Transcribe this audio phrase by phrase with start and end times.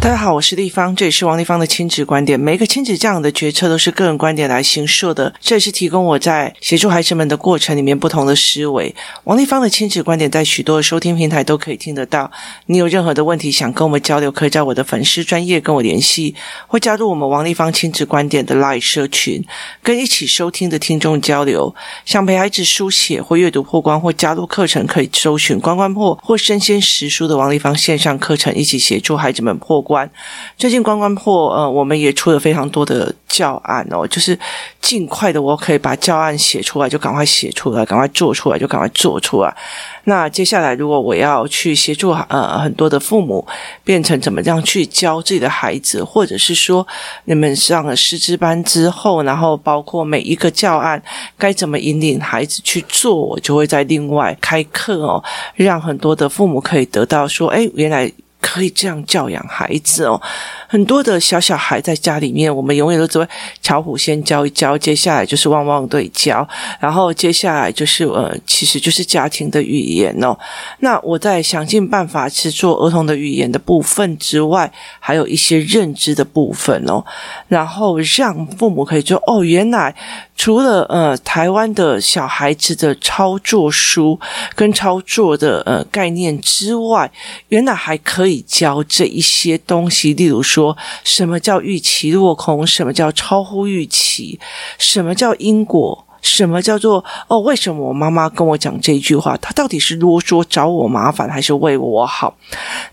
[0.00, 2.38] 大家好，我是丽芳，这里是王丽芳的亲子观点。
[2.38, 8.94] 每一个亲子这样的决策都是个人观点来形设的，这也是提供我在协助孩子们的过程里面不同的思维。
[9.24, 12.30] 王丽芳的亲子观点在许多的收听平台都可以听得到。
[12.66, 16.34] 你有任何的问题想跟我们交流，可以在我的粉丝专业跟我联系，
[16.68, 19.44] 或加入我们王丽芳亲子观点的 Live 社群，
[19.82, 21.74] 跟一起收听的听众交流。
[22.06, 30.08] 想陪孩子书写或阅读破关，或加入课程，可以搜寻关关破或生鲜时书的王丽芳线上课程，一起协助孩子们破关。
[30.58, 34.38] 最近关关破，呃，我们也出了非常多的教案哦，就是
[34.82, 39.56] 尽快的，我可以把教案写出来，就赶快写出来，赶快做出来，就赶快做出来。
[40.04, 43.46] 那接下来，如果我要去协助呃很多的父母，
[43.82, 46.86] 变成怎么样去教自己的孩子，或者是说
[47.24, 51.02] 你们上了师资班之后，然后包括每一个教案
[51.38, 55.22] 该怎么引领孩子去做，我就会在另外开课哦，
[55.54, 58.10] 让很多的父母可以得到说，哎，原来。
[58.40, 60.20] 可以这样教养孩子哦，
[60.68, 63.28] 很多的小小孩在家里面，我们永远都只会
[63.60, 66.46] 巧虎先教一教，接下来就是汪汪队教，
[66.78, 70.36] 然后接下来就是呃，其实就是家庭的语言哦。
[70.80, 77.04] 那我在想尽办法去做儿童的语言的部分之外，还有一些认知的部分哦，
[77.48, 79.94] 然后让父母可以说哦，原来。
[80.38, 84.16] 除了呃台湾的小孩子的操作书
[84.54, 87.10] 跟操作的呃概念之外，
[87.48, 94.38] 原来还可以教这一些东西，例如说什么叫预期落空，什么叫超乎预期，
[94.78, 96.07] 什么叫因果。
[96.22, 97.38] 什么叫做哦？
[97.40, 99.36] 为什么我妈妈跟我讲这一句话？
[99.38, 102.36] 她到底是啰嗦找我麻烦，还是为我好？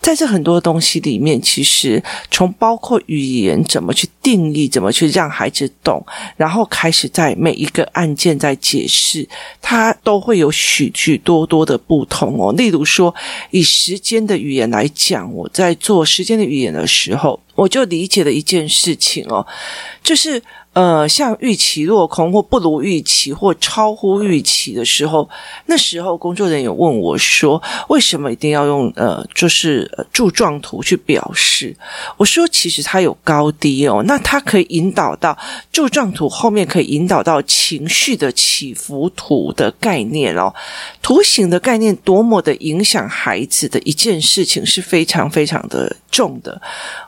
[0.01, 6.05] 在这很多东西里面，其实从包括语言怎么去定义，怎么去让孩子懂，
[6.37, 9.27] 然后开始在每一个案件在解释，
[9.61, 12.53] 它都会有许许多多的不同哦。
[12.53, 13.13] 例如说，
[13.51, 19.45] 以时间的语言来讲，我在做时间的语言的时候，我就理解了一件事情哦，
[20.03, 20.41] 就是。
[20.75, 25.29] 呃，像预期落空或不如预期或超乎预期的时候，
[25.67, 31.73] 那时候工作人员问我说：“为什么一定要用呃，就是柱状图去表示？”
[32.17, 35.37] 我说：“其实它有高低哦，那它可以引导到
[35.71, 40.53] 柱状图后面可以引导到情绪的起伏图的概念哦，
[41.01, 46.61] 图形的概念多么的影响孩子的一件事情是非常非常的重的。”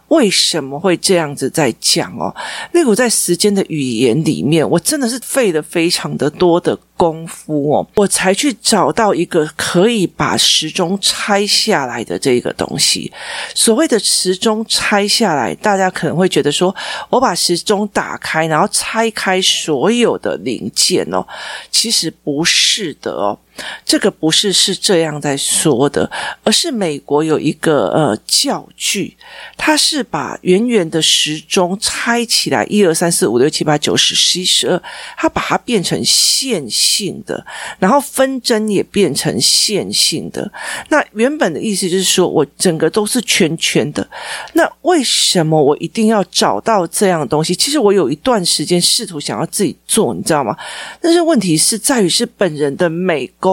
[0.09, 2.33] 为什么会这样子在讲哦？
[2.71, 13.11] 例如在时间的语言里面，我真的是费了非常的多的功夫哦，我才去找到一个可以把时钟拆下来的这个东西。
[13.53, 16.73] 所谓的时钟拆下来，大家可能会觉得说，
[17.09, 21.25] 我把时钟打开，然后拆开所有的零件哦，
[21.69, 23.37] 其实不是的哦。
[23.85, 26.09] 这个不是是这样在说的，
[26.43, 29.15] 而是美国有一个呃教具，
[29.55, 34.81] 它是把圆圆的时钟拆起来，一二三四五六七八九十十一十二，
[35.15, 37.43] 它把它变成线性的，
[37.79, 40.51] 然后分针也变成线性的。
[40.89, 44.07] 那原本的意思就是说我整个都是圈圈的。
[44.53, 47.55] 那为什么我一定要找到这样的东西？
[47.55, 50.55] 其实我有一段时间试图想要自己做，你知道吗？
[51.01, 53.46] 但是问题是在于是本人的美工。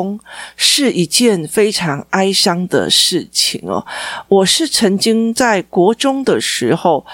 [0.56, 3.84] 是一件非常哀伤的事情哦。
[4.28, 7.04] 我是曾经在国中的时候。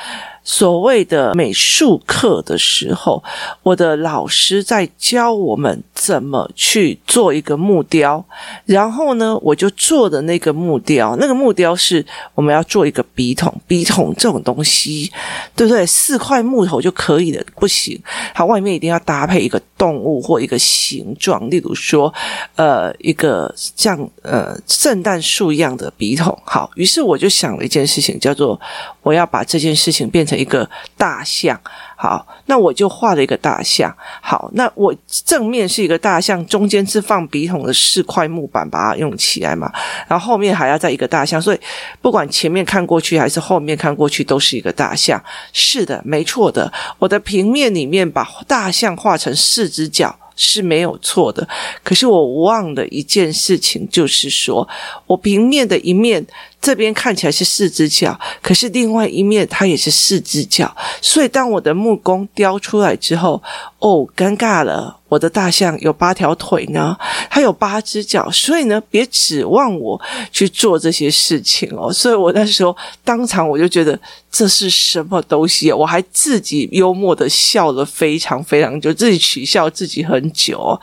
[0.43, 3.23] 所谓的美术课的时候，
[3.63, 8.25] 我的老师在教我们怎么去做一个木雕，
[8.65, 15.13] 然后呢，我就做的那个木雕，那个木雕是我们要做一个笔筒，笔筒这种东西，
[15.55, 15.85] 对不对？
[15.85, 18.01] 四块木头就可以了，不行，
[18.33, 22.11] 它外面一定要搭配一个动物或一个形状，例如说，
[22.57, 26.35] 呃，一个像呃圣诞树一样的笔筒。
[26.47, 28.59] 好，于是我就想了一件事情，叫做
[29.03, 31.61] 我要把这件事情变成一个大象，
[32.03, 33.95] 好，那我就画了一个大象。
[34.23, 39.71] 好，那我正面是一个大象，中间是放笔筒的四块木板，把它用起来嘛。
[40.09, 41.61] 然后后面还要再一个大象，所以
[42.01, 45.23] 不管前面看过去还是后面看过去，都是一个大象。
[45.53, 46.73] 是的，没错的。
[46.99, 51.47] 我的平面里面把大象画成四只脚是没有错的。
[51.85, 54.67] 可是我忘了一件事情，就是说
[55.05, 56.27] 我平面的一面。
[56.61, 63.43] 这边看起来是四只脚，可是另外一面它也是四只脚，所以当我的木工雕出来之后，
[63.79, 66.97] 哦，尴尬了，我的大象有八条腿呢，
[67.31, 71.91] 它有八只脚，所以呢，别指望我去做这些事情哦。
[71.91, 73.99] 所以我那时候当场我就觉得
[74.31, 75.73] 这是什么东西？
[75.73, 80.79] 我还自己幽默的笑了非常非常久，自己取笑自己很久。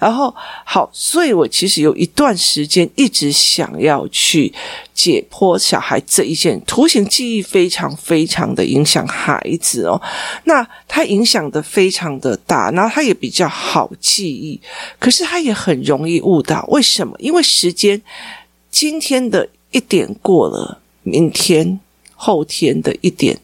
[0.00, 0.34] 然后
[0.64, 4.52] 好，所以我其实有一段时间一直想要去
[4.92, 10.00] 解剖小孩这一件图形记忆非常非常的影响孩子哦。
[10.44, 14.60] 那它影响的非常的大，然后它也比较好记忆，
[14.98, 16.64] 可是它也很容易误导。
[16.68, 17.14] 为什么？
[17.18, 18.00] 因为时间
[18.70, 21.80] 今天的一点过了，明天。
[22.22, 23.38] 后天的一点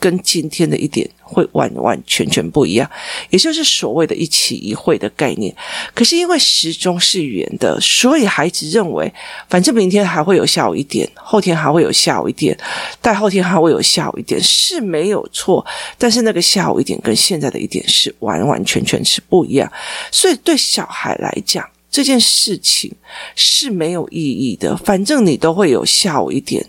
[0.00, 2.90] 跟今天的一点会完完全全不一样，
[3.28, 5.54] 也就是所谓的一期一会的概念。
[5.94, 9.12] 可是因为时钟是圆的，所以孩子认为，
[9.48, 12.56] 反正明天还会有下午一点，后天还会有下午一点，
[13.02, 15.64] 大后天还会有下午一点，是没有错。
[15.98, 19.70] 但是那个下午一点跟现在的一点是完完全全是不一样，
[20.10, 21.68] 所以对小孩来讲。
[21.90, 22.94] 这件事情
[23.34, 26.64] 是没有意义的，反正你都会有下午一点。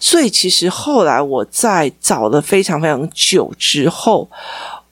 [0.00, 4.28] 所以其实后来我在找了非常非常久之后，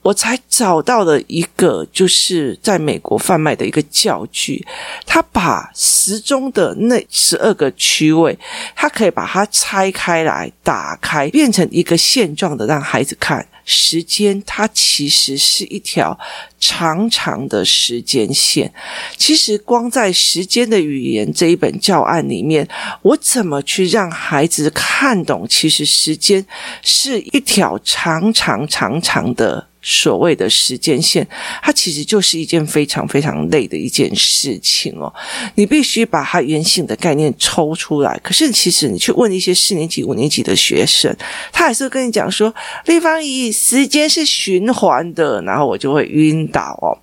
[0.01, 4.65] 我才找到了一个，就是在美国贩卖的一个教具。
[5.05, 8.37] 他把时钟的那十二个区位，
[8.75, 13.45] 他可以把它拆开来，打开，变成一个线状的，让孩子看。
[13.65, 16.17] 时间它其实是一条
[16.59, 18.73] 长长的时间线。
[19.17, 22.67] 其实光在《时间的语言》这一本教案里面，
[23.01, 25.47] 我怎么去让孩子看懂？
[25.47, 26.45] 其实时间
[26.81, 29.67] 是一条长长长长的。
[29.85, 31.27] 所谓的时间线，
[31.61, 35.13] 它其实就是一件非常非常累的一件事情哦。
[35.55, 38.17] 你必须把它原型的概念抽出来。
[38.23, 41.13] 可是，其实你去问一些四年级、五年级的学生，
[41.51, 42.53] 他还是会跟你讲说
[42.87, 46.95] ：“立方体时间是循环的。”然后我就会晕倒哦。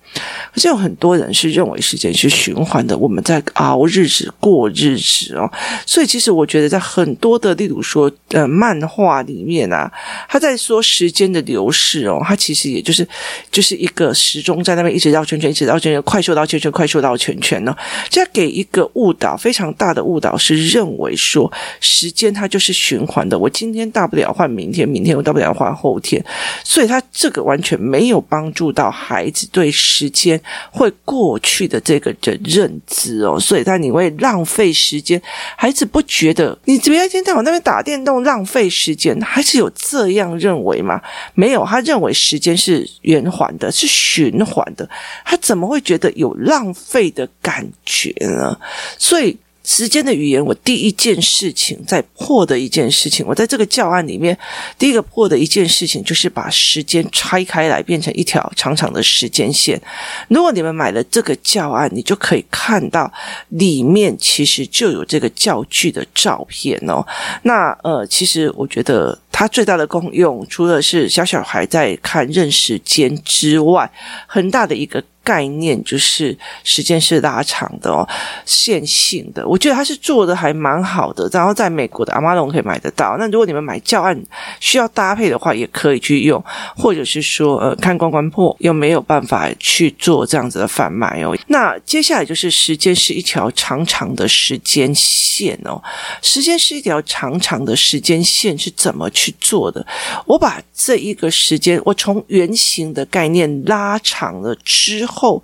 [0.51, 5.47] 可是有很多人是认为时间是循环的，我们在熬日子、过日子哦。
[5.85, 9.91] 所以，其实我觉得在很多的，例如说呃漫画里面啊，
[10.27, 12.70] 他在说时间的流逝哦，他其实。
[12.71, 13.07] 也就是，
[13.51, 17.75] 就是一个时钟在那边一直绕圈圈，一直绕圈圈，快速绕圈圈，快速绕圈圈呢。
[18.09, 23.37] 这给一个误导，非常大的误导，是认为说时间它就是循环的。
[23.37, 26.23] 我今天大不了换明天，明天我大不了换后天，
[26.63, 30.39] 所以他这个完全没有帮助到孩子对时间
[30.71, 33.39] 会过去的这个的认知哦。
[33.39, 35.21] 所以他你会浪费时间，
[35.55, 39.19] 孩子不觉得你怎么样一天到晚那边打电动浪费时间？
[39.21, 41.01] 孩子有这样认为吗？
[41.33, 42.51] 没有，他认为时间。
[42.61, 44.87] 是圆环的，是循环的，
[45.25, 48.59] 他怎么会觉得有浪费的感觉呢？
[48.97, 49.35] 所以。
[49.73, 54.37] 时间的语言，我第一件事情在破的一件事情，我在这个教案里面
[54.77, 59.81] 第一个破的一件事情，就是把时间拆开来，变成一条长长的时间线。
[60.27, 63.09] 如果你们买了这个教案，你就可以看到
[63.47, 67.01] 里面其实就有这个教具的照片哦。
[67.43, 73.89] 那呃，其实我觉得它最大的功用，除了是小小孩在看认时间之外，
[74.27, 75.01] 很大的一个。
[75.23, 78.07] 概念就是时间是拉长的哦，
[78.45, 79.47] 线性的。
[79.47, 83.15] 我觉得它是做的还蛮好的，然后在美国的阿玛龙可以买得到。
[83.19, 84.19] 那如果你们买教案
[84.59, 86.43] 需要搭配的话，也可以去用，
[86.75, 91.37] 或者是说呃看关关破又没有办法去做这样子的贩卖哦。
[91.47, 95.79] 那接下来就是时间是一条长长的时间线哦，
[96.23, 99.85] 时间是一条长长的时间线是怎么去做的？
[100.25, 105.10] 我把这一个时间，我从圆形的概念拉长了之后。
[105.11, 105.43] 后，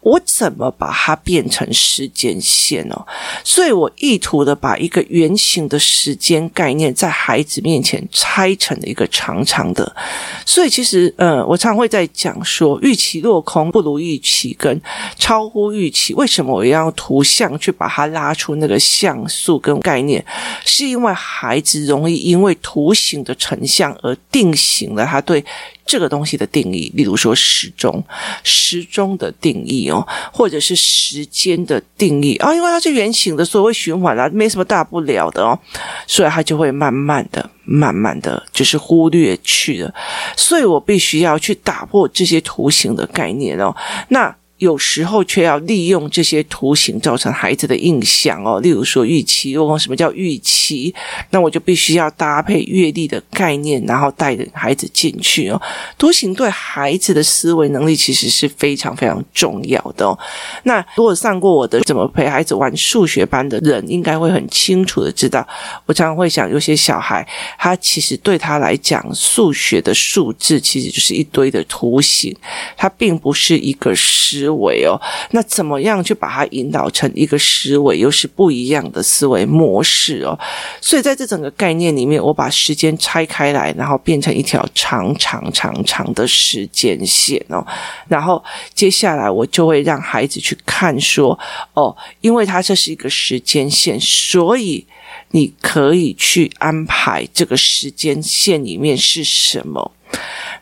[0.00, 3.06] 我怎么把它变成时间线呢？
[3.42, 9.96] 所以我意图的把一个圆形的时间概念在孩子面前拆成了一个长长的。
[10.44, 14.80] 所以其实，呃，我常会在讲说，预期落空不如预期跟
[15.18, 16.12] 超乎预期。
[16.14, 20.24] 为什么我要用图像去把它拉出那个像素跟概念？
[20.64, 25.44] 是因为孩子容易因为图形的成像而定型了他对。
[25.86, 28.02] 这个东西的定义，例如说时钟，
[28.42, 35.58] 时钟的定义哦，或者是时间的定义啊，因为它是圆形的，所以会循环啦，没什么大不了的哦，
[36.06, 39.94] 所以它就会慢慢的、慢慢的就是忽略去了，
[40.36, 43.74] 所以我必须要去打破这些图形的概念哦，
[44.08, 44.34] 那。
[44.58, 50.94] 有时候却要利用这些图形造成孩子的印象哦，例如说预期，如果什么叫预期？
[51.30, 55.60] 那我就必须要搭配阅历的概念，然后带着孩子进去哦。
[55.98, 60.18] 图形对孩子的思维能力其实是非常非常重要的哦。
[60.62, 65.46] 那如果上过我的怎么陪孩子玩数学班的人，应该会很清楚的知道，
[65.84, 67.26] 我常常会想，有些小孩
[67.58, 72.34] 他其实对他来讲，数学的数字其实就是一堆的图形，
[72.74, 74.45] 它并不是一个实。
[74.46, 75.00] 思维哦。
[75.32, 80.38] 那怎么样去把它引导成一个思维，又是不一样的思维模式哦？
[80.80, 87.66] 所以在这整个概念里面，我把时间拆开来，然后变成一条长长长长的时间线哦。
[88.08, 88.42] 然后
[88.74, 91.38] 接下来我就会让孩子去看说，
[91.74, 94.86] 哦，因为它这是一个时间线，所以。
[95.32, 99.90] 你可以去安排这个时间线里面是什么？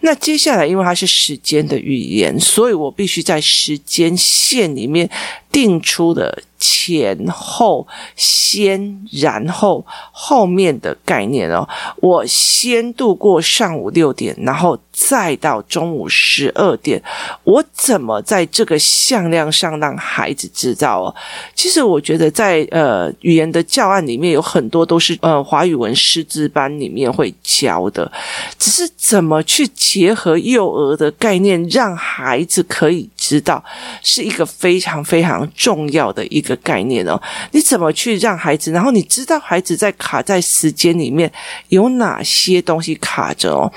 [0.00, 5.08] 那接下来，因为它是时间的语言，所以我必须在时间线里面
[5.50, 6.42] 定出的。
[6.64, 11.68] 前后先，然后后面的概念哦。
[11.96, 17.02] 我先度过上午六点，然后再到中午十二点。
[17.44, 21.14] 我怎么在这个向量上让孩子知道哦？
[21.54, 28.10] 其实我觉得在呃语言的教案里面有很多都是呃华语文师资班里面会教的，
[28.58, 33.62] 只是怎么去结合幼儿的概念，让孩子可以知道，
[34.02, 36.53] 是一个非常非常重要的一个。
[36.56, 37.20] 概念哦，
[37.52, 38.70] 你怎么去让孩子？
[38.70, 41.30] 然后你知道孩子在卡在时间里面
[41.68, 43.72] 有哪些东西卡着哦？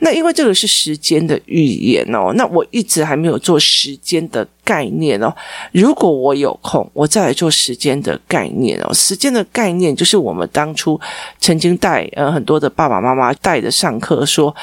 [0.00, 4.46] 那因为这个是时间的语言哦，那我一直还没有做时间的。
[4.72, 5.30] 概念哦，
[5.72, 8.94] 如果我有空，我再来做时间的概念哦。
[8.94, 10.98] 时间的概念就是我们当初
[11.38, 14.54] 曾经带呃很多的爸爸妈妈带着上课说，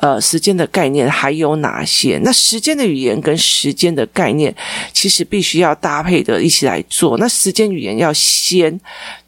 [0.00, 2.18] 呃，时间的概念还有哪些？
[2.24, 4.54] 那时间的语言跟时间的概念
[4.94, 7.18] 其实必须要搭配的一起来做。
[7.18, 8.80] 那时间语言要先。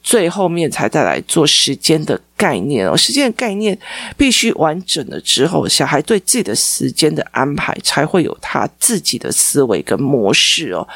[0.03, 3.79] 最后面才再来做时间的概念哦，时间的概念
[4.17, 10.87] 必须完整了之后，小孩对自己的时间的安排才会有他自己的思维跟模式哦。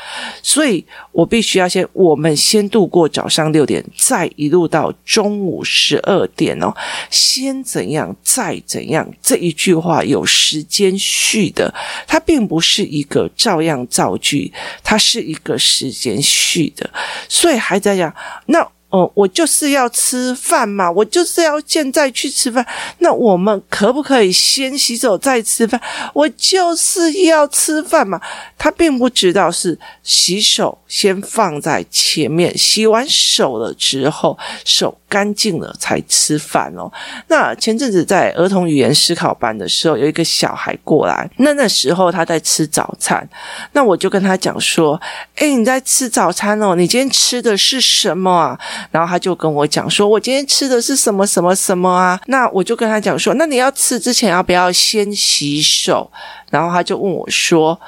[0.42, 0.82] 所以
[1.12, 6.74] 我必须要先，我们先度过早上六点，再一路到中午十二点哦。
[7.10, 11.72] 先怎样，再怎样，这一句话有时间序的，
[12.06, 14.50] 它并不是一个照样造句，
[14.82, 16.88] 它是一个时间序的。
[17.28, 18.10] 所以还在讲
[18.46, 18.66] 那。
[18.94, 22.64] 哦，我就是要吃饭嘛，我就是要现在去吃饭。
[22.98, 25.80] 那我们可不可以先洗手再吃饭？
[26.12, 28.20] 我就是要吃饭嘛。
[28.56, 36.88] 他并不知道是洗手先放在前面，洗完手了之后，手干净了才吃饭哦。
[37.26, 43.28] 那前阵子在儿童语言思考班的时候，有一个小孩过来，那那时候他在吃早餐，
[43.72, 44.98] 那我就跟他讲说
[45.36, 46.76] ：“诶，你在吃早餐哦？
[46.76, 48.60] 你今天吃的是什么啊？”
[48.90, 56.10] 然后他就跟我讲说：“我今天吃的是什么什么什么啊？”那我就跟他讲说：“那你要吃之前要不要先洗手？”
[56.50, 57.78] 然后他就问我说：“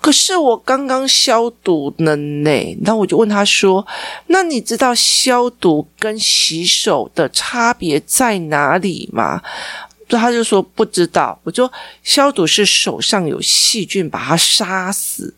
[0.00, 2.50] 可是我刚刚消毒了呢。”
[2.84, 3.86] 然后我就问他说
[4.28, 9.40] ：“那你知道消毒跟洗手的差别在哪里吗？”
[10.10, 11.38] 他就说不知道。
[11.44, 11.70] 我就
[12.02, 15.34] 消毒是手上有细菌把它杀死，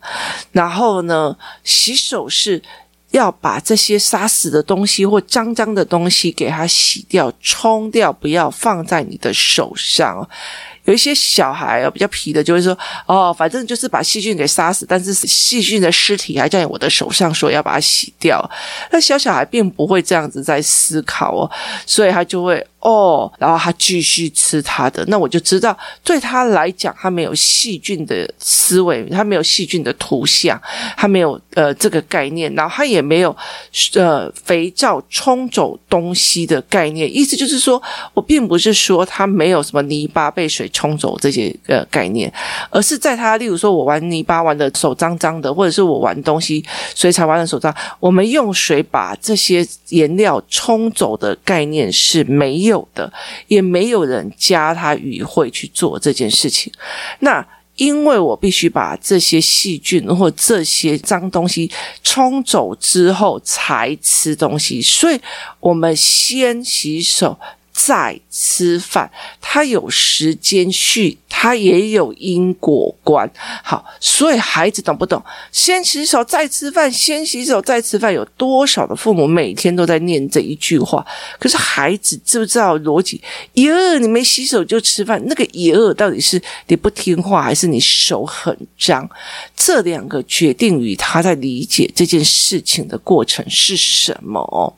[0.53, 2.63] 然后呢，洗手是。
[3.11, 10.29] 要把这些杀死的东西或脏脏的东西给它洗掉、冲掉，不要放在你的手上。
[10.85, 12.77] 有一些小孩啊，比较皮的，就会说
[13.07, 18.51] ：“哦，反正就是把细菌给杀死，但是细菌的尸体还在我的手上，说要把它洗掉。”
[18.91, 21.51] 那小小孩并不会这样子在思考哦，
[21.87, 22.67] 所以他就会。
[22.81, 30.59] 哦，然后他继续吃他的，那我就知道对他来讲，他没有细菌的思维，他没有细菌的图像，
[30.97, 33.37] 他没有呃这个概念，然后他也没有
[33.97, 37.15] 呃肥皂冲走东西的概念。
[37.15, 37.83] 意思就是说，
[38.15, 42.33] 我并不是说他没有什么泥巴被水冲走这些呃概念，
[42.71, 52.70] 而是在他例如说我玩泥巴玩的手脏脏的，或者是我玩东西水彩玩的手脏，我们用水把这些颜料冲走的概念是没有。
[52.71, 53.13] 有的，
[53.47, 56.73] 也没有人加他与会去做这件事情。
[57.19, 57.47] 那
[57.77, 61.71] 因为我必须把这些细菌或这些脏东西
[62.03, 65.21] 冲走之后才吃东西，所以
[65.61, 67.39] 我们先洗手。
[67.73, 69.11] 再吃饭，
[69.41, 73.31] 他有时间序，他也有因果观。
[73.63, 75.23] 好，所以孩子懂不懂？
[75.51, 78.13] 先洗手再吃饭，先洗手再吃饭。
[78.13, 81.07] 有多少的父母每天都在念这一句话？
[81.39, 83.23] 可是孩子知不知道逻辑？
[83.55, 89.09] 耶，你没洗手就吃饭，那个耶到底是你不听话，还是你手很脏？
[89.57, 94.73] 这两个决定于他在理解这件事情的过程是什么哦。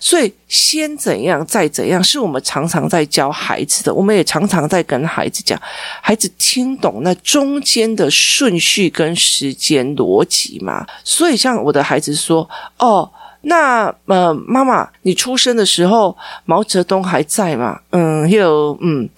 [0.00, 3.94] 所以先怎样，再怎样，是我们常常在教孩子的。
[3.94, 5.60] 我们也常常在跟孩子讲，
[6.00, 10.86] 孩子听懂那中间的顺序跟时间逻辑嘛。
[11.02, 12.48] 所以像我的孩子说
[12.78, 13.10] ：“哦，
[13.42, 19.08] 那呃，妈妈，你出生的时候毛泽东还在吗？”嗯，有嗯。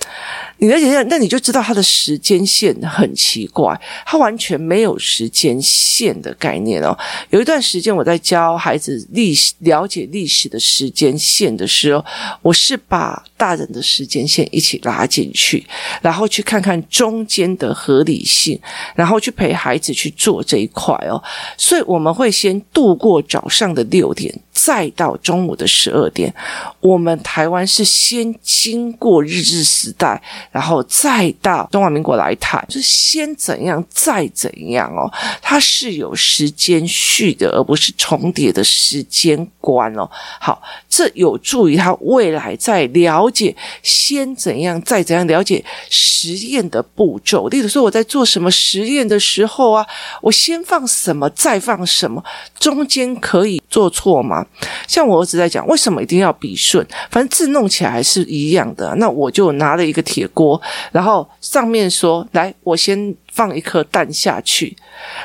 [0.59, 6.97] 你了解，那你就知道他的时间线很奇怪，他完全没有时间线的概念哦。
[7.29, 12.03] 有一段时间我在教孩子历史，了解历史的时间线的时候，
[12.41, 15.67] 我是把大人的时间线一起拉进去，
[16.01, 18.59] 然后去看看中间的合理性，
[18.95, 21.23] 然后去陪孩子去做这一块哦。
[21.59, 24.35] 所以我们会先度过早上的六点。
[24.59, 26.35] 再到中午的十二点，
[26.81, 30.21] 我们台湾是先经过日治时代，
[30.51, 40.09] 然后再到中华民国来谈，就是先怎样再怎样哦，它是有时间序的，而不是重叠的时间观哦。
[40.41, 47.47] 好，这有助于他未来在了解先怎样再怎样了解实验的步骤。
[47.49, 49.87] 例如说，我在做什么实验的时候啊，
[50.23, 52.25] 我先放什么，再放什么，
[52.59, 54.46] 中间可以做错吗？
[54.87, 56.87] 像我儿子在讲，为什么一定要笔顺？
[57.11, 58.95] 反正字弄起来是一样的。
[58.97, 60.61] 那我就拿了一个铁锅，
[60.93, 64.75] 然后上面说：“来，我先。”放一颗蛋下去，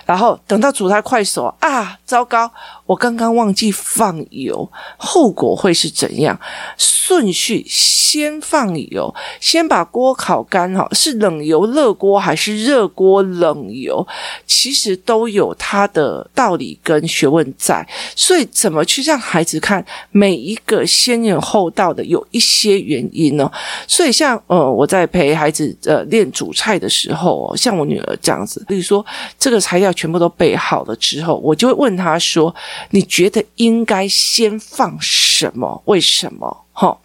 [0.05, 1.97] 然后等到煮菜快熟啊！
[2.03, 2.51] 糟糕，
[2.85, 6.37] 我刚刚忘记放油，后果会是怎样？
[6.77, 14.05] 顺序先放油，先把锅烤干哈，是冷油热锅还是热锅冷油？
[14.45, 23.49] 其实都有它的道理跟学问在，所以怎么去让孩子看每一个先有后到的有一些原因呢？
[23.87, 29.05] 所以像呃，我在陪孩子呃练煮菜的时候哦，像我女这样子，比如说
[29.39, 32.53] 这个材料全部都备好了之后，我就会问他说
[32.91, 34.97] ：“你觉得应该先放
[35.41, 35.81] 什么？
[35.85, 36.97] 为什么？”哈，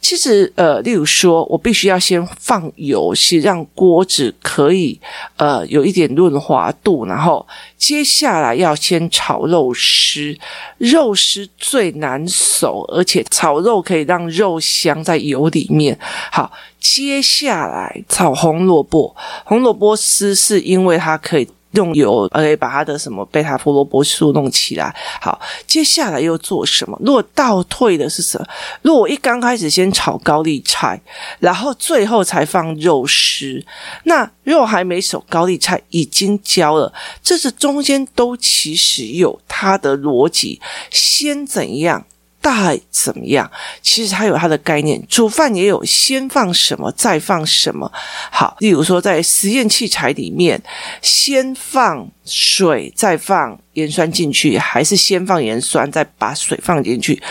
[0.00, 4.98] 其实呃，例如说我必须要先放油，是让锅子可以
[5.36, 7.44] 呃有一点润滑度，然后
[7.76, 10.38] 接下来要先炒肉丝，
[10.78, 15.98] 肉丝最难熟，而且炒肉可以让肉香在油里面。
[16.30, 16.50] 好。
[16.80, 24.94] 接下来炒红萝卜，红萝卜丝是因为它可以用油，可以把它的什么贝塔胡萝卜素弄起来。
[25.20, 26.98] 好，接下来又做什么？
[27.04, 28.46] 如果倒退的是什么？
[28.82, 31.00] 如果我一刚开始先炒高丽菜，
[31.38, 33.64] 然后最后才放肉丝，
[34.04, 36.92] 那肉还没熟，高丽菜已经焦了。
[37.22, 40.60] 这是中间都其实有它的逻辑，
[40.90, 42.04] 先怎样？
[42.40, 43.50] 大怎么样？
[43.82, 45.00] 其实它有它的概念。
[45.08, 47.90] 煮饭也有先放什么，再放什么。
[48.30, 50.60] 好，例如说在实验器材里面，
[51.02, 57.22] 先放水，再放盐酸进去，还是先放盐酸，再把水放进去？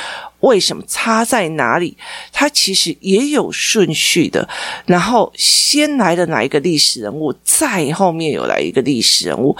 [0.41, 0.81] 为什么？
[0.88, 1.97] 差在哪里？
[2.31, 4.47] 它其实也有顺序的。
[4.86, 9.57] 然后先来的哪一个历史人物，再后面有来一个历史人物。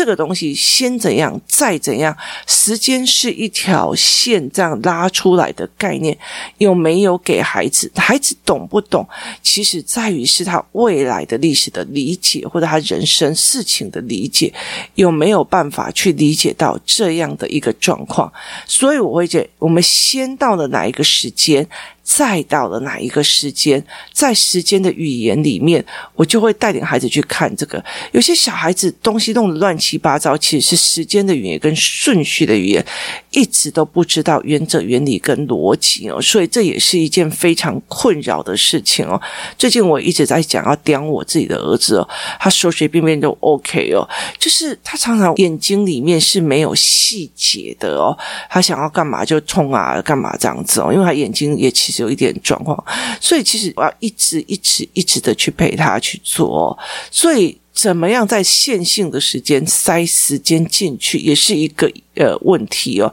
[0.00, 6.16] 这个东西先怎样，再怎样，时间是一条线这样拉出来的概念，
[6.56, 7.92] 有没有给孩子？
[7.94, 9.06] 孩子懂不懂？
[9.42, 14.50] 其实在于是他未来的历史的理解，或者他人生事情的理解，
[14.94, 18.32] 有没有办法去理解到这样的一个状况？
[18.64, 21.68] 所以我会觉，我们先到了哪一个时间？
[22.12, 23.80] 再到了哪一个时间，
[24.12, 25.84] 在时间的语言里面，
[26.16, 27.82] 我就会带领孩子去看这个。
[28.10, 32.84] 有些小孩子东西弄得乱七八糟，其实是时间的语言跟顺序的语言，
[33.30, 36.20] 一直都不知道原则、原理跟逻辑哦。
[36.20, 39.20] 所以这也是一件非常困扰的事情哦。
[39.56, 42.08] 最近我一直在讲要刁我自己的儿子哦，
[42.40, 44.02] 他随随便便都 OK 哦，
[44.36, 48.18] 就是他常常眼睛里面是没有细节的哦，
[48.50, 51.99] 他想要干嘛就冲啊，干嘛这样子哦，因为他眼睛也其实。
[52.00, 52.82] 有一点状况，
[53.20, 56.76] 所以其实我要一直、一直、一直的去陪他去做。
[57.10, 63.12] 所以，怎么样在线性的时间塞时间进去，也是一个呃问题哦。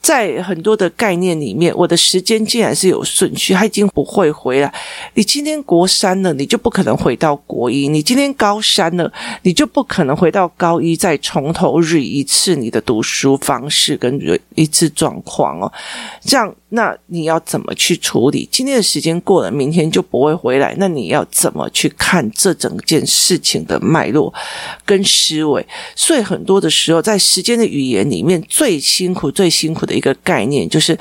[0.00, 4.72] 在很多的概念里面，我的时间竟然是有顺序，他已经不会回来。
[5.14, 9.12] 你今天国三了，你就不可能回到国一；你今天高三了，
[9.42, 14.16] 你就不可能回到高一，再从头捋一次你的读书方式跟
[14.54, 15.72] 一次状况哦。
[16.22, 18.48] 这样，那你要怎么去处理？
[18.52, 20.72] 今天的时间过了，明天就不会回来。
[20.78, 24.32] 那你要怎么去看这整件事情的脉络
[24.84, 25.66] 跟思维？
[25.96, 29.96] 所以很多的时候，在时间的语言里面，最辛苦、最辛苦的。
[29.96, 30.98] 一个概念就是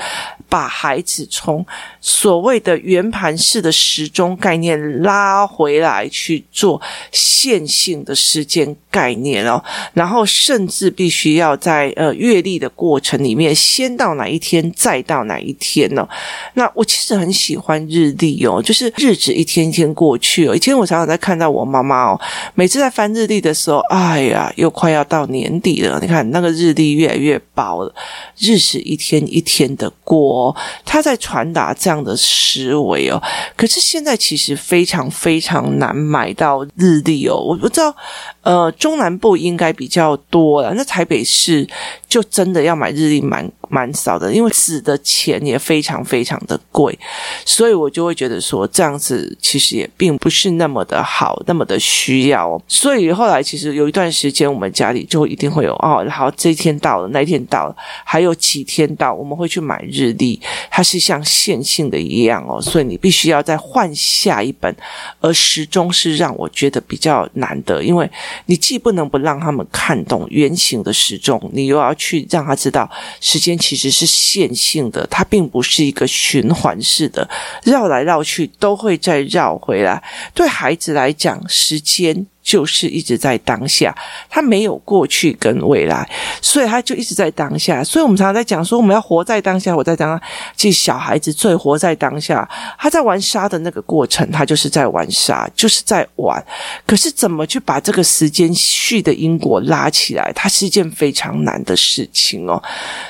[0.48, 1.66] 把孩子从
[2.08, 6.80] 所谓的圆盘式的时钟概念拉回来去做
[7.12, 9.60] 线性的时间概念哦，
[9.96, 16.08] 然后甚至必须要在呃月历的过程里面，先到哪一天，再到哪一天呢？
[16.54, 20.56] 那我其实很喜欢日历哦，就是日子一天一天过去哦。
[20.56, 22.22] 以前我常常在看到我妈妈哦，
[22.54, 27.92] 每次在翻日历的时候，哎呀，又快要到年底了，你看那个日历越来越薄了，
[28.38, 28.76] 日子。
[28.86, 33.22] 一天一天的过，他在传达这样的思维哦。
[33.56, 37.36] 可是现在其实非常非常难买到日历哦。
[37.36, 37.96] 我不知道，
[38.42, 41.68] 呃，中南部应该比较多了，那台北市
[42.08, 46.98] 就真的要买日历蛮蛮少的，因为纸的钱也非常非常的贵，
[47.46, 52.62] 所以我就会觉得说这样子其实也并不是那么的好，那么的需要哦。
[52.68, 60.40] 所以后来其实有一段时间，我们家里就一定会有哦，好，这一天到了，那一天到了，还有几天到，我们会去买日历，
[60.70, 64.74] 它是像线性的一样哦，所以你必须要再换下一本，
[65.20, 68.10] 而时钟是让我觉得比较难的，因为
[68.46, 72.88] 你既不能不让他们看懂圆形的时钟，你又要去让他知道
[73.20, 77.28] 时间其实是线性的，它并不是一个循环式的，
[77.64, 80.04] 绕来绕去都会再绕回来。
[80.34, 82.28] 对孩子来讲，时间。
[82.46, 83.94] 就是一直在当下，
[84.30, 86.08] 他没有过去跟未来，
[86.40, 87.84] 所以他就一直在当下。
[87.84, 90.24] 所以我们常常在讲说，我们要活在当下，活在当下。
[90.56, 96.46] 其实小孩子最活在当下，他在玩沙的那个过程，他就是在玩沙，就是在玩。
[96.86, 102.62] 可是怎么去把这个时间序的因果拉起来，它是一件非常难的事情哦。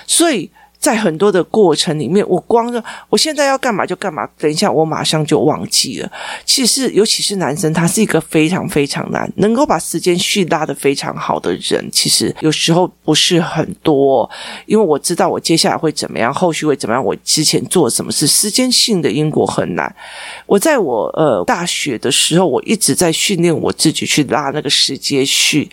[0.08, 0.50] 所以。
[0.86, 6.12] 在很多的过程里面，我光说我现在要干嘛就干嘛，等一下我马上就忘记了。
[6.46, 11.84] 其实，尤其是男生，他是一个非常非常难能够把时间序拉得非常好的人。
[11.92, 14.30] 其实有时候不是很多，
[14.68, 19.92] 因为我知道我接下来会怎么样，后续会怎么样，我之前做什么事，时间性的因果很难。
[20.46, 25.68] 我在我呃大学的时候，我一直在训练我自己去拉那个时间序。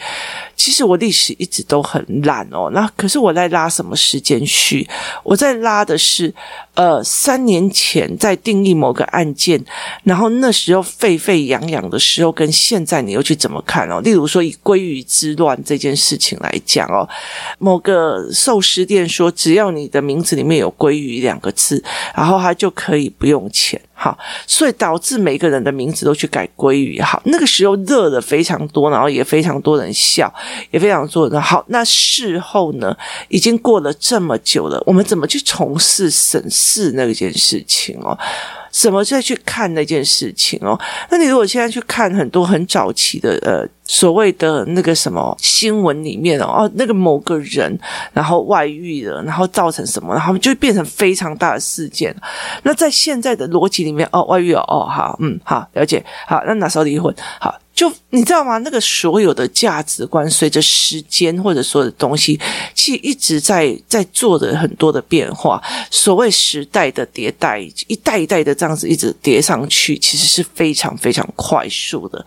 [0.57, 4.88] 其实我历史一直都很烂哦，那可是我在拉什么时间序？
[5.22, 6.32] 我在拉的是，
[6.74, 9.62] 呃，三年前在定义某个案件，
[10.04, 14.00] 然后那时候沸沸扬扬的时候，跟现在你又去怎么看哦？
[14.00, 17.08] 例如说以鲑鱼之乱这件事情来讲哦，
[17.58, 21.82] 某个寿司店说，只要你的名字里面有“鲑鱼”两个字，
[22.14, 23.80] 然后他就可以不用钱。
[24.02, 27.00] 好，所以导致每个人的名字都去改归于。
[27.00, 30.32] 好，那个时候热的非常多，然后也非常多人笑，
[30.72, 31.64] 也非常多人好。
[31.68, 32.96] 那事后呢，
[33.28, 38.18] 已经过了这么久了，我们怎么去从事审视那件事情哦？
[38.72, 40.76] 怎么再去看那件事情哦？
[41.11, 47.78] 那你如果现在去看很多很早期的呃所谓的那个什么新闻里面哦，那个某个人
[48.14, 52.16] 然后外遇了，然后造成什么，然后就变成非常大的事件。
[52.62, 57.54] 那在现在的逻辑里面，哦外遇哦，哦好嗯好了解好，那那时候离婚好？
[57.74, 58.58] 就你知道吗？
[58.58, 62.38] 那个所有的价值观随着时间或者所有的东西，
[62.74, 65.61] 其实一直在在做的很多的变化。
[65.90, 72.24] 所谓时代的迭代，一代一代的这样子一直叠上去，其实是非常非常快速的。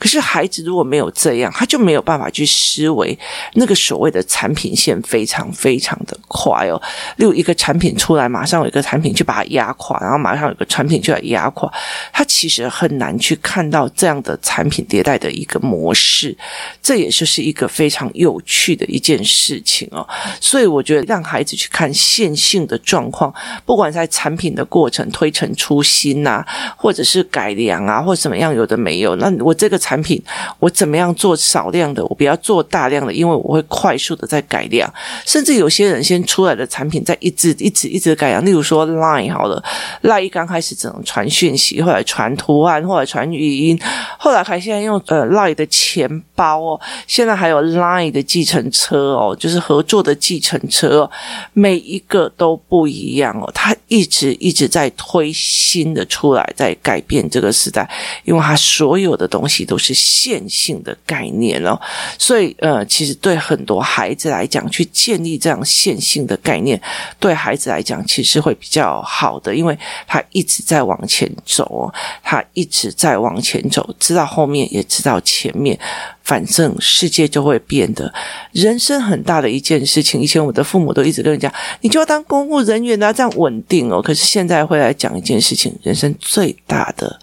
[0.00, 3.16] 可是孩子如果没有这样，他就没有办法去思维
[3.54, 6.80] 那个所谓的产品线非常非常的快哦。
[7.16, 11.72] 例如一个产品出来，马上有一个产品去把它压垮，然后马上有一个产品就要压垮，
[12.12, 14.84] 他其实很难去看到这样的产品。
[14.88, 16.36] 迭代的一个模式，
[16.82, 20.06] 这也就是一个非常有趣的一件事情哦。
[20.40, 23.32] 所以我觉得让孩子去看线性的状况，
[23.66, 26.42] 不管在产品的过程推陈出新呐，
[26.76, 29.14] 或者是改良啊，或怎么样，有的没有。
[29.16, 30.20] 那我这个产品，
[30.58, 34.92] 我怎么样做少量的，我不要做大量的，因为我会快速的在改良。
[35.26, 38.42] 甚至有些人先出来的产品，在一直一直一直改良。
[38.42, 39.62] 例如说 Line 好了
[40.02, 43.78] ，Line 刚开始只能传讯息，后来传图案，后来传语音，
[44.18, 44.77] 后来还现在。
[44.82, 51.10] 用呃 Line 的钱包哦，现在还有 Line 的计程车哦，就是合作的计程车哦，
[51.52, 53.50] 每一个都不一样哦。
[53.54, 57.88] 他一直一直在推新的出来，在改变这个时代，
[58.24, 61.80] 因为他所有的东西都是线性的概念哦。
[62.18, 66.80] 所以呃，其实对很多孩子来讲，去建立这样线性的概念，
[67.18, 74.67] 对孩子来讲其实会比较好的，因为他一直在往前走哦，他一直在往前走，直到后面。
[74.70, 75.78] 也知道前面，
[76.22, 78.12] 反正世界就会变的。
[78.52, 84.00] 人生很大的一件事情，以前我的父母都一直跟人讲，你就要当公务人员啊，这样稳定哦。
[84.02, 87.18] 可是现在会来讲一件事情，人生最大的、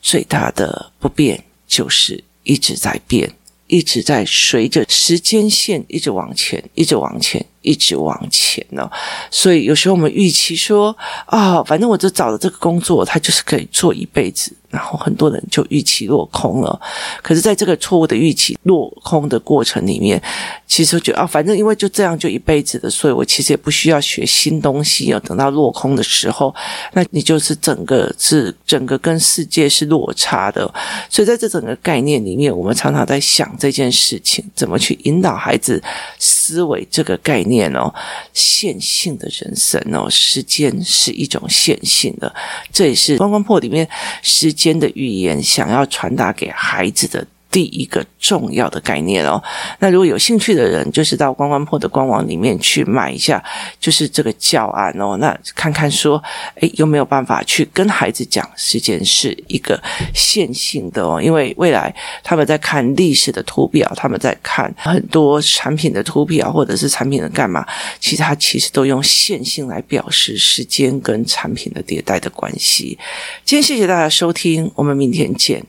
[0.00, 3.32] 最大的不变就是一直在变，
[3.66, 7.44] 一直在随着时间线一直往前，一直往前。
[7.64, 8.88] 一直往前呢，
[9.30, 10.94] 所以有时候我们预期说
[11.26, 16.80] 啊，反正我就找了这个工作，它就是可以做一辈子，然后很多人就预期落空了。
[17.22, 20.22] 可是，在这个错误的预期落空的过程里面，
[20.66, 25.06] 其实就啊，反正因为就这样就一辈子的，所以我其实也不需要学新东西。
[25.06, 26.54] 要等到落空的时候，
[26.92, 30.70] 那你就是整个是整个跟世界是落差的。
[31.08, 35.82] 所以在这整个概念里面，我们常常在想这件事情，怎么去引导孩子
[36.18, 37.53] 思维这个概念。
[37.54, 37.94] 念哦，
[38.32, 42.34] 线性的人生哦，时间是一种线性的，
[42.72, 43.88] 这也是关关破里面
[44.22, 47.24] 时间的预言想要传达给孩子的。
[47.54, 49.40] 第一个重要的概念哦，
[49.78, 53.40] 那如果有兴趣的人，就是到关关破的官网里面去买一下，
[53.78, 56.20] 就是这个教案哦，那看看说，
[56.56, 59.80] 诶，有没有办法去跟孩子讲，时间是一个
[60.12, 67.64] 线性的哦，因为未来他们在看历史的图表，他们在看很多产品的图表，或者是产品的干嘛，
[68.00, 72.98] 其实它其实都用线性来表示时间跟产品的迭代的关系。
[73.44, 75.64] 今天谢谢大家收听，我们明天见。